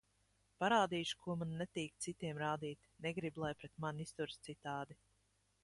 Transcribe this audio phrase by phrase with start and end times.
[0.61, 4.99] Parādīšu, ko man netīk citiem rādīt, negribu, lai pret mani izturas citādi.